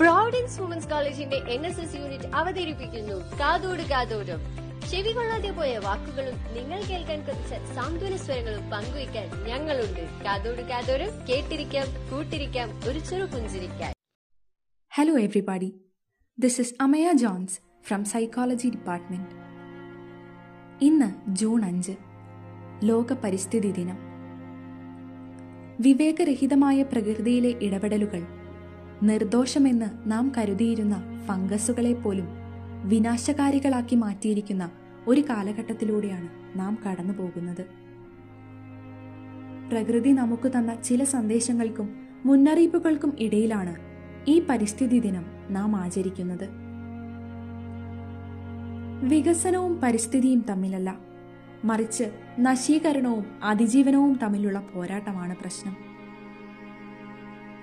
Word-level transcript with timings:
Providence 0.00 0.60
women's 0.60 0.88
കോളേജിന്റെ 0.88 1.36
N 1.36 1.66
S 1.66 1.80
S 1.80 1.94
unit 1.94 2.24
അവതരിപ്പിക്കുന്നു. 2.24 3.38
കാതോട് 3.40 3.82
കാതോടും 3.82 4.40
ചെവി 4.90 5.12
കൊള്ളാതെ 5.12 5.50
പോയ 5.50 5.78
വാക്കുകളും 5.78 6.36
നിങ്ങൾ 6.56 6.82
കേൾക്കാൻ 6.82 7.20
കൊതിച്ച 7.20 7.74
സാന്ത്വന 7.74 8.16
സ്വരങ്ങളും 8.16 8.70
പങ്കുവയ്ക്കാൻ 8.70 9.44
ഞങ്ങളുണ്ട്. 9.44 10.24
കാതോട് 10.24 10.62
കാതോരം 10.62 11.08
കേട്ടിരിക്കാം 11.26 11.86
കൂട്ടിരിക്കാം 12.10 12.68
ഒരു 12.88 12.98
ചെറു 12.98 13.24
പുഞ്ചിരിക്കാൻ. 13.24 13.92
Hello 14.92 15.18
everybody 15.18 15.80
this 16.38 16.60
is 16.60 16.74
Amaya 16.80 17.12
Jones 17.12 17.60
from 17.82 18.04
psychology 18.04 18.68
department 18.68 19.32
ഇന്ന് 20.84 21.36
ജൂൺ 21.36 21.64
അഞ്ച് 21.64 21.92
ലോക 22.84 23.12
പരിസ്ഥിതി 23.12 23.70
ദിനം. 23.70 23.98
വിവേകരഹിതമായ 25.80 26.82
പ്രകൃതിയിലെ 26.82 27.48
ഇടപെടലുകൾ 27.48 28.35
നിർദോഷമെന്ന് 29.02 30.10
നാം 30.10 30.32
കരുതിയിരുന്ന 30.38 31.24
ഫംഗസുകളെ 31.26 31.92
പോലും 31.92 32.28
വിനാശകാരികളാക്കി 32.84 33.96
മാറ്റിയിരിക്കുന്ന 33.96 34.70
ഒരു 35.06 35.20
കാലഘട്ടത്തിലൂടെയാണ് 35.20 36.58
നാം 36.58 36.78
കടന്നു 36.86 37.12
പോകുന്നത് 37.12 37.66
പ്രകൃതി 39.68 40.12
നമുക്ക് 40.12 40.48
തന്ന 40.48 40.74
ചില 40.74 41.04
സന്ദേശങ്ങൾക്കും 41.04 41.96
മുന്നറിയിപ്പുകൾക്കും 42.24 43.16
ഇടയിലാണ് 43.18 43.76
ഈ 44.28 44.46
പരിസ്ഥിതി 44.50 44.98
ദിനം 44.98 45.24
നാം 45.50 45.76
ആചരിക്കുന്നത്. 45.76 46.48
വികസനവും 49.02 49.80
പരിസ്ഥിതിയും 49.80 50.44
തമ്മിലല്ല 50.50 50.98
മറിച്ച് 51.64 52.10
നശീകരണവും 52.38 53.24
അതിജീവനവും 53.42 54.18
തമ്മിലുള്ള 54.22 54.66
പോരാട്ടമാണ് 54.74 55.36
പ്രശ്നം. 55.36 55.95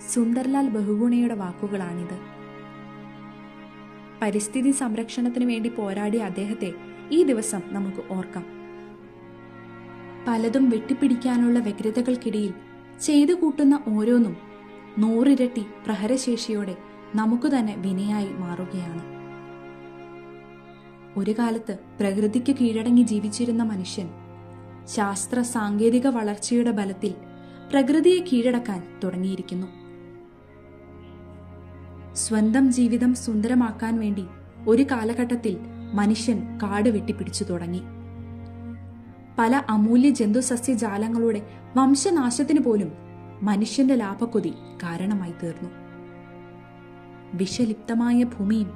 സുന്ദർലാൽ 0.09 0.69
ബഹുഗുണയുടെ 0.69 1.33
വാക്കുകളാണിത്. 1.33 2.19
പരിസ്ഥിതി 4.21 4.71
സംരക്ഷണത്തിനു 4.71 5.45
വേണ്ടി 5.45 5.69
പോരാടിയ 5.69 6.19
അദ്ദേഹത്തെ 6.19 6.73
ഈ 7.11 7.23
ദിവസം 7.23 7.61
നമുക്ക് 7.65 8.13
ഓർക്കാം. 8.13 8.45
പലതും 10.27 10.69
വെട്ടിപ്പിടിക്കാനുള്ള 10.69 11.59
വ്യഗ്രതകൾക്കിടയിൽ 11.59 12.53
ചെയ്തു 13.01 13.33
കൂട്ടുന്ന 13.33 13.79
ഓരോന്നും 13.87 14.37
നൂറിരട്ടി 14.97 15.65
പ്രഹരശേഷിയോടെ 15.85 16.77
നമുക്ക് 17.15 17.47
തന്നെ 17.47 17.75
വിനയായി 17.75 18.27
മാറുകയാണ്. 18.27 19.01
ഒരു 21.19 21.31
കാലത്ത് 21.31 21.79
പ്രകൃതിക്ക് 21.99 22.55
കീഴടങ്ങി 22.55 23.01
ജീവിച്ചിരുന്ന 23.01 23.63
മനുഷ്യൻ 23.63 24.09
ശാസ്ത്ര 24.85 25.41
സാങ്കേതിക 25.41 26.07
വളർച്ചയുടെ 26.07 26.71
ബലത്തിൽ 26.71 27.13
പ്രകൃതിയെ 27.71 28.19
കീഴടക്കാൻ 28.19 28.99
തുടങ്ങിയിരിക്കുന്നു. 29.03 29.82
സ്വന്തം 32.15 32.71
ജീവിതം 32.71 33.15
സുന്ദരമാക്കാൻ 33.15 33.99
വേണ്ടി 33.99 34.25
ഒരു 34.67 34.83
കാലഘട്ടത്തിൽ 34.83 35.57
മനുഷ്യൻ 35.93 36.59
കാട് 36.63 36.89
വെട്ടിപ്പിടിച്ചു 36.89 37.43
തുടങ്ങി. 37.43 37.81
പല 39.39 39.63
അമൂല്യ 39.69 40.09
ജന്തുസസ്യജാലങ്ങളുടെ 40.09 41.41
വംശനാശത്തിന് 41.77 42.59
പോലും 42.59 42.91
മനുഷ്യന്റെ 43.41 43.95
ലാഭക്കൊതി 43.95 44.53
കാരണമായി 44.83 45.33
തീർന്നു. 45.43 45.69
വിഷലിപ്തമായ 47.33 48.23
ഭൂമിയും 48.23 48.71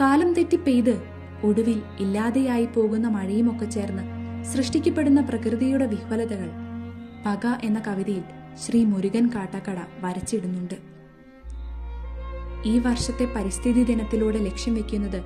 കാലം 0.00 0.32
തെറ്റി 0.32 0.56
പെയ്ത് 0.56 1.02
ഒടുവിൽ 1.44 1.82
ഇല്ലാതെയായി 2.00 2.66
പോകുന്ന 2.66 3.08
മഴയുമൊക്കെ 3.08 3.64
ചേർന്ന് 3.64 4.02
സൃഷ്ടിക്കപ്പെടുന്ന 4.44 5.20
പ്രകൃതിയുടെ 5.20 5.86
വിഹ്വലതകൾ 5.86 6.50
പക 7.26 7.46
എന്ന 7.64 7.82
കവിതയിൽ 7.86 8.22
ശ്രീ 8.56 8.84
മുരുകൻ 8.84 9.30
കാട്ടാക്കട 9.34 9.78
വരച്ചിടുന്നുണ്ട്. 10.00 10.99
ഈ 12.66 12.78
വർഷത്തെ 12.78 13.32
പരിസ്ഥിതി 13.36 13.84
ദിനത്തിലൂടെ 13.84 14.38
ലക്ഷ്യം 14.38 14.74
വെക്കുന്നത് 14.74 15.22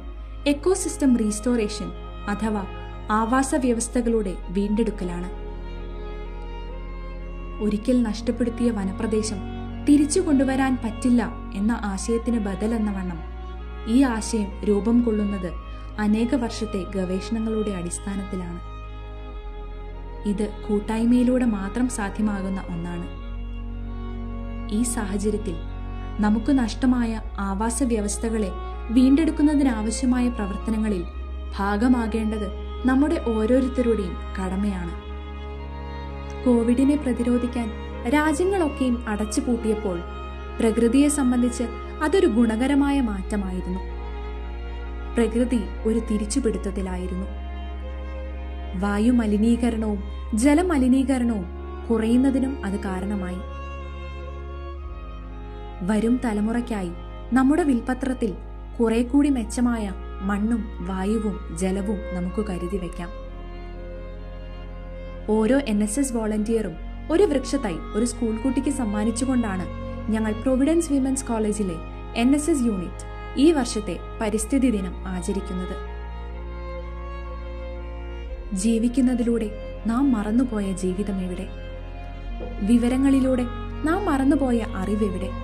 എക്കോസിസ്റ്റം 0.46 1.16
റീസ്റ്റോറേഷൻ 1.16 1.92
അഥവാ 2.28 2.64
ആവാസ 3.10 3.54
വ്യവസ്ഥകളുടെ 3.54 4.34
വീണ്ടെടുക്കലാണ്. 4.48 5.44
ഒരിക്കൽ 7.62 8.02
നഷ്ടപ്പെടുത്തിയ 8.02 8.70
വനപ്രദേശം 8.70 9.36
തിരിച്ചു 9.88 10.20
കൊണ്ടുവരാൻ 10.20 10.78
പറ്റില്ല 10.84 11.28
എന്ന 11.54 11.72
ആശയത്തിന് 11.72 12.38
ബദലെന്ന 12.38 12.90
വണ്ണം 12.90 13.18
ഈ 13.88 14.02
ആശയം 14.02 14.64
രൂപം 14.64 15.00
കൊള്ളുന്നത് 15.00 15.52
അനേക 15.98 16.34
വർഷത്തെ 16.34 16.84
ഗവേഷണങ്ങളുടെ 16.96 17.70
അടിസ്ഥാനത്തിലാണ്. 17.70 18.60
ഇത് 20.28 20.50
കൂട്ടായ്മയിലൂടെ 20.68 21.44
മാത്രം 21.44 21.88
സാധ്യമാകുന്ന 21.88 22.64
ഒന്നാണ്. 22.68 23.06
ഈ 24.72 24.82
സാഹചര്യത്തിൽ 24.82 25.54
നമുക്ക് 26.20 26.58
നഷ്ടമായ 26.58 27.20
ആവാസ 27.38 27.82
വ്യവസ്ഥകളെ 27.82 28.50
വീണ്ടെടുക്കുന്നതിനാവശ്യമായ 28.90 30.28
പ്രവർത്തനങ്ങളിൽ 30.28 31.04
ഭാഗമാകേണ്ടത് 31.58 32.48
നമ്മുടെ 32.86 33.24
ഓരോരുത്തരുടെയും 33.26 34.16
കടമയാണ്. 34.38 34.90
കോവിഡിനെ 36.44 36.96
പ്രതിരോധിക്കാൻ 36.96 37.70
രാജ്യങ്ങളൊക്കെയും 38.08 39.04
അടച്ചു 39.08 39.40
പൂട്ടിയപ്പോൾ 39.40 40.00
പ്രകൃതിയെ 40.60 41.08
സംബന്ധിച്ച് 41.08 41.64
അതൊരു 42.02 42.26
ഗുണകരമായ 42.26 43.00
മാറ്റമായിരുന്നു. 43.00 43.80
പ്രകൃതി 45.14 45.60
ഒരു 45.84 45.98
തിരിച്ചുപിടുത്തത്തിലായിരുന്നു. 45.98 47.26
വായുമലിനീകരണവും 48.80 50.02
ജലമലിനീകരണവും 50.34 51.46
കുറയുന്നതിനും 51.90 52.64
അത് 52.64 52.80
കാരണമായി. 52.80 53.53
വരും 55.82 56.20
തലമുറയ്ക്കായി 56.24 56.90
നമ്മുടെ 57.32 57.62
വിൽപത്രത്തിൽ 57.62 58.34
കുറെ 58.80 59.02
കൂടി 59.02 59.28
മെച്ചമായ 59.28 59.92
മണ്ണും 60.20 60.86
വായുവും 60.86 61.56
ജലവും 61.56 61.98
നമുക്ക് 62.14 62.46
കരുതി 62.46 62.76
വയ്ക്കാം 62.76 63.08
ഓരോ 65.28 65.58
എൻ 65.58 65.82
എസ് 65.82 66.00
എസ് 66.00 66.12
വോളണ്ടിയറും 66.12 66.72
ഒരു 67.10 67.22
വൃക്ഷത്തായി 67.22 67.76
ഒരു 67.94 68.04
സ്കൂൾ 68.04 68.36
കുട്ടിക്ക് 68.36 68.70
സമ്മാനിച്ചുകൊണ്ടാണ് 68.70 69.66
ഞങ്ങൾ 70.12 70.32
പ്രൊവിഡൻസ് 70.32 70.92
വിമൻസ് 70.92 71.24
കോളേജിലെ 71.24 71.74
എൻ 72.16 72.34
എസ് 72.34 72.50
എസ് 72.50 72.62
യൂണിറ്റ് 72.62 73.14
ഈ 73.36 73.52
വർഷത്തെ 73.52 73.96
പരിസ്ഥിതി 74.20 74.70
ദിനം 74.70 75.08
ആചരിക്കുന്നത്. 75.08 75.76
ജീവിക്കുന്നതിലൂടെ 78.52 79.50
നാം 79.86 80.12
മറന്നുപോയ 80.12 80.72
ജീവിതം 80.72 81.20
എവിടെ? 81.20 81.48
വിവരങ്ങളിലൂടെ 82.62 83.42
നാം 83.84 84.06
മറന്നുപോയ 84.06 84.66
അറിവെവിടെ 84.76 85.43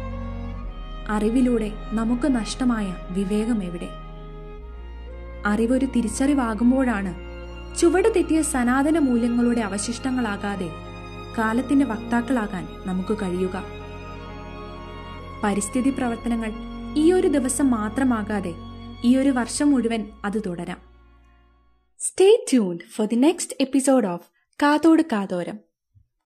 അറിവിലൂടെ 1.11 1.73
നമുക്ക് 1.93 2.37
നഷ്ടമായ 2.37 2.97
വിവേകം 3.11 3.65
എവിടെ? 3.65 3.89
അറിവൊരു 5.47 5.87
തിരിച്ചറിവാകുമ്പോഴാണ് 5.87 7.15
ചുവട് 7.79 8.13
തെറ്റിയ 8.17 8.43
സനാതന 8.43 8.99
മൂല്യങ്ങളുടെ 8.99 9.61
അവശിഷ്ടങ്ങളാകാതെ 9.61 10.71
കാലത്തിന്റെ 11.39 11.87
വക്താക്കളാകാൻ 11.87 12.69
നമുക്ക് 12.87 13.17
കഴിയുക. 13.23 13.65
പരിസ്ഥിതി 15.45 15.91
പ്രവർത്തനങ്ങൾ 15.91 16.53
ഈ 16.97 17.13
ഒരു 17.13 17.29
ദിവസം 17.29 17.71
മാത്രമാകാതെ 17.71 18.55
ഈ 19.05 19.17
ഒരു 19.17 19.29
വർഷം 19.29 19.71
മുഴുവൻ 19.71 20.07
അത് 20.25 20.43
തുടരാം. 20.47 20.79
Stay 21.99 22.47
tuned 22.51 22.81
for 22.97 23.07
the 23.07 23.15
next 23.15 23.55
episode 23.61 24.07
of 24.07 24.27
കാതോട് 24.63 25.03
കാതോരം. 25.13 25.70